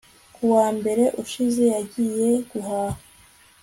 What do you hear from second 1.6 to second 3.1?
yagiye guhaha